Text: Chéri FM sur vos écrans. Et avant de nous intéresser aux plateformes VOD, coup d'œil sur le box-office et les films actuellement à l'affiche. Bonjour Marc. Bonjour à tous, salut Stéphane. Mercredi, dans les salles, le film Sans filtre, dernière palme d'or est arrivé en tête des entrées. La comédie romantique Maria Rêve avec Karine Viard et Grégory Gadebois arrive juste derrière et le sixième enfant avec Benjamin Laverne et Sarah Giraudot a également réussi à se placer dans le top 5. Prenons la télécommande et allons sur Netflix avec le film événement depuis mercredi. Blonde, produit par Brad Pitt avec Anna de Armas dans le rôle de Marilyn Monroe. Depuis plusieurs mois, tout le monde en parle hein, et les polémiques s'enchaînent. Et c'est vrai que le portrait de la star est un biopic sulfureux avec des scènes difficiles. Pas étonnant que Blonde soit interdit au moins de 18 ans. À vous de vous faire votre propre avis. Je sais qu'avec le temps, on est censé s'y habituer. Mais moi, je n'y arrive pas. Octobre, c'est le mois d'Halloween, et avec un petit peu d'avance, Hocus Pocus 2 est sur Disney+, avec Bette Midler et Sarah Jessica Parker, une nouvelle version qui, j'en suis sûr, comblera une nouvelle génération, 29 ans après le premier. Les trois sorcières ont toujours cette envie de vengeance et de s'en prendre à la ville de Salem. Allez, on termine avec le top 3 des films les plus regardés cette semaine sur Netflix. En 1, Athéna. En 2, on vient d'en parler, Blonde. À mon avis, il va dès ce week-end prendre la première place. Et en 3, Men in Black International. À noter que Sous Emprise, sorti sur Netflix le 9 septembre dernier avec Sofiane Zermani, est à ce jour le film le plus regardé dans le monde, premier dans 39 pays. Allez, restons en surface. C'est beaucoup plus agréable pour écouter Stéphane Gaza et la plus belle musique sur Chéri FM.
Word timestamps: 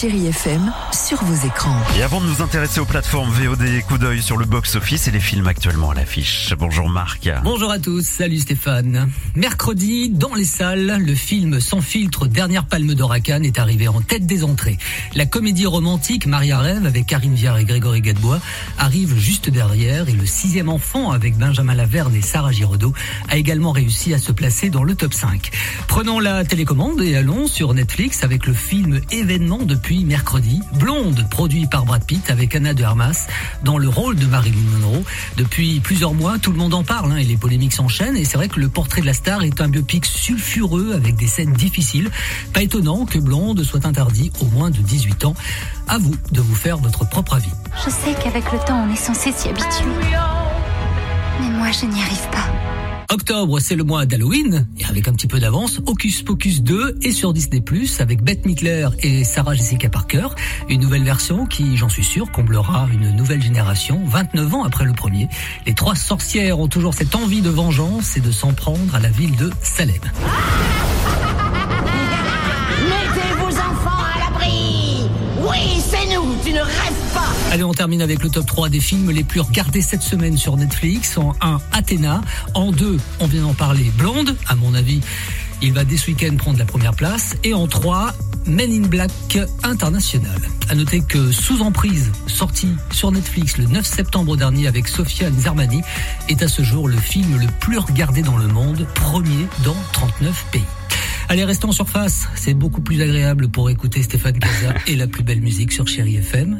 Chéri 0.00 0.28
FM 0.28 0.72
sur 0.92 1.22
vos 1.22 1.46
écrans. 1.46 1.76
Et 1.98 2.02
avant 2.02 2.22
de 2.22 2.26
nous 2.26 2.40
intéresser 2.40 2.80
aux 2.80 2.86
plateformes 2.86 3.28
VOD, 3.32 3.82
coup 3.86 3.98
d'œil 3.98 4.22
sur 4.22 4.38
le 4.38 4.46
box-office 4.46 5.08
et 5.08 5.10
les 5.10 5.20
films 5.20 5.46
actuellement 5.46 5.90
à 5.90 5.94
l'affiche. 5.94 6.54
Bonjour 6.58 6.88
Marc. 6.88 7.28
Bonjour 7.44 7.70
à 7.70 7.78
tous, 7.78 8.06
salut 8.06 8.38
Stéphane. 8.38 9.10
Mercredi, 9.34 10.08
dans 10.08 10.34
les 10.34 10.44
salles, 10.44 11.02
le 11.04 11.14
film 11.14 11.60
Sans 11.60 11.82
filtre, 11.82 12.28
dernière 12.28 12.64
palme 12.64 12.94
d'or 12.94 13.14
est 13.14 13.58
arrivé 13.58 13.88
en 13.88 14.00
tête 14.00 14.24
des 14.24 14.42
entrées. 14.42 14.78
La 15.14 15.26
comédie 15.26 15.66
romantique 15.66 16.24
Maria 16.24 16.60
Rêve 16.60 16.86
avec 16.86 17.04
Karine 17.04 17.34
Viard 17.34 17.58
et 17.58 17.64
Grégory 17.66 18.00
Gadebois 18.00 18.40
arrive 18.78 19.18
juste 19.18 19.50
derrière 19.50 20.08
et 20.08 20.12
le 20.12 20.24
sixième 20.24 20.70
enfant 20.70 21.10
avec 21.10 21.36
Benjamin 21.36 21.74
Laverne 21.74 22.14
et 22.14 22.22
Sarah 22.22 22.52
Giraudot 22.52 22.94
a 23.28 23.36
également 23.36 23.72
réussi 23.72 24.14
à 24.14 24.18
se 24.18 24.32
placer 24.32 24.70
dans 24.70 24.82
le 24.82 24.94
top 24.94 25.12
5. 25.12 25.50
Prenons 25.88 26.20
la 26.20 26.42
télécommande 26.46 27.02
et 27.02 27.16
allons 27.16 27.46
sur 27.46 27.74
Netflix 27.74 28.24
avec 28.24 28.46
le 28.46 28.54
film 28.54 29.02
événement 29.10 29.58
depuis 29.58 29.89
mercredi. 29.98 30.60
Blonde, 30.74 31.26
produit 31.30 31.66
par 31.66 31.84
Brad 31.84 32.04
Pitt 32.04 32.30
avec 32.30 32.54
Anna 32.54 32.74
de 32.74 32.84
Armas 32.84 33.26
dans 33.64 33.76
le 33.76 33.88
rôle 33.88 34.16
de 34.16 34.26
Marilyn 34.26 34.60
Monroe. 34.78 35.02
Depuis 35.36 35.80
plusieurs 35.80 36.14
mois, 36.14 36.38
tout 36.38 36.52
le 36.52 36.58
monde 36.58 36.74
en 36.74 36.84
parle 36.84 37.12
hein, 37.12 37.16
et 37.16 37.24
les 37.24 37.36
polémiques 37.36 37.72
s'enchaînent. 37.72 38.16
Et 38.16 38.24
c'est 38.24 38.36
vrai 38.36 38.48
que 38.48 38.60
le 38.60 38.68
portrait 38.68 39.00
de 39.00 39.06
la 39.06 39.14
star 39.14 39.42
est 39.42 39.60
un 39.60 39.68
biopic 39.68 40.06
sulfureux 40.06 40.92
avec 40.94 41.16
des 41.16 41.26
scènes 41.26 41.52
difficiles. 41.52 42.10
Pas 42.52 42.62
étonnant 42.62 43.04
que 43.04 43.18
Blonde 43.18 43.62
soit 43.64 43.84
interdit 43.84 44.30
au 44.40 44.46
moins 44.46 44.70
de 44.70 44.78
18 44.78 45.24
ans. 45.24 45.34
À 45.88 45.98
vous 45.98 46.14
de 46.30 46.40
vous 46.40 46.54
faire 46.54 46.78
votre 46.78 47.08
propre 47.08 47.34
avis. 47.34 47.50
Je 47.84 47.90
sais 47.90 48.14
qu'avec 48.22 48.52
le 48.52 48.58
temps, 48.60 48.86
on 48.88 48.92
est 48.92 48.96
censé 48.96 49.32
s'y 49.32 49.48
habituer. 49.48 49.66
Mais 51.40 51.50
moi, 51.50 51.70
je 51.72 51.86
n'y 51.86 52.00
arrive 52.00 52.28
pas. 52.30 52.59
Octobre, 53.12 53.58
c'est 53.58 53.74
le 53.74 53.82
mois 53.82 54.06
d'Halloween, 54.06 54.68
et 54.78 54.84
avec 54.84 55.08
un 55.08 55.12
petit 55.12 55.26
peu 55.26 55.40
d'avance, 55.40 55.80
Hocus 55.86 56.22
Pocus 56.22 56.62
2 56.62 56.98
est 57.02 57.10
sur 57.10 57.32
Disney+, 57.32 57.60
avec 57.98 58.22
Bette 58.22 58.46
Midler 58.46 58.88
et 59.00 59.24
Sarah 59.24 59.54
Jessica 59.54 59.88
Parker, 59.88 60.28
une 60.68 60.80
nouvelle 60.80 61.02
version 61.02 61.44
qui, 61.44 61.76
j'en 61.76 61.88
suis 61.88 62.04
sûr, 62.04 62.30
comblera 62.30 62.88
une 62.92 63.10
nouvelle 63.16 63.42
génération, 63.42 64.00
29 64.06 64.54
ans 64.54 64.62
après 64.62 64.84
le 64.84 64.92
premier. 64.92 65.28
Les 65.66 65.74
trois 65.74 65.96
sorcières 65.96 66.60
ont 66.60 66.68
toujours 66.68 66.94
cette 66.94 67.16
envie 67.16 67.42
de 67.42 67.50
vengeance 67.50 68.16
et 68.16 68.20
de 68.20 68.30
s'en 68.30 68.52
prendre 68.52 68.94
à 68.94 69.00
la 69.00 69.10
ville 69.10 69.34
de 69.34 69.50
Salem. 69.60 70.00
Allez, 77.50 77.64
on 77.64 77.74
termine 77.74 78.00
avec 78.00 78.22
le 78.22 78.30
top 78.30 78.46
3 78.46 78.68
des 78.68 78.78
films 78.78 79.10
les 79.10 79.24
plus 79.24 79.40
regardés 79.40 79.82
cette 79.82 80.02
semaine 80.02 80.36
sur 80.36 80.56
Netflix. 80.56 81.18
En 81.18 81.34
1, 81.40 81.58
Athéna. 81.72 82.20
En 82.54 82.70
2, 82.70 82.96
on 83.18 83.26
vient 83.26 83.42
d'en 83.42 83.54
parler, 83.54 83.90
Blonde. 83.98 84.36
À 84.46 84.54
mon 84.54 84.72
avis, 84.72 85.00
il 85.60 85.72
va 85.72 85.84
dès 85.84 85.96
ce 85.96 86.06
week-end 86.12 86.36
prendre 86.36 86.60
la 86.60 86.64
première 86.64 86.94
place. 86.94 87.36
Et 87.42 87.52
en 87.52 87.66
3, 87.66 88.14
Men 88.46 88.70
in 88.70 88.86
Black 88.86 89.10
International. 89.64 90.40
À 90.68 90.76
noter 90.76 91.00
que 91.00 91.32
Sous 91.32 91.60
Emprise, 91.60 92.12
sorti 92.28 92.68
sur 92.92 93.10
Netflix 93.10 93.58
le 93.58 93.64
9 93.64 93.84
septembre 93.84 94.36
dernier 94.36 94.68
avec 94.68 94.86
Sofiane 94.86 95.36
Zermani, 95.36 95.82
est 96.28 96.44
à 96.44 96.48
ce 96.48 96.62
jour 96.62 96.86
le 96.86 96.98
film 96.98 97.36
le 97.36 97.48
plus 97.58 97.78
regardé 97.78 98.22
dans 98.22 98.38
le 98.38 98.46
monde, 98.46 98.86
premier 98.94 99.46
dans 99.64 99.76
39 99.92 100.46
pays. 100.52 100.62
Allez, 101.28 101.44
restons 101.44 101.68
en 101.68 101.72
surface. 101.72 102.28
C'est 102.34 102.54
beaucoup 102.54 102.80
plus 102.80 103.00
agréable 103.02 103.48
pour 103.48 103.70
écouter 103.70 104.02
Stéphane 104.02 104.38
Gaza 104.38 104.74
et 104.86 104.96
la 104.96 105.06
plus 105.06 105.22
belle 105.22 105.40
musique 105.40 105.72
sur 105.72 105.86
Chéri 105.86 106.16
FM. 106.16 106.58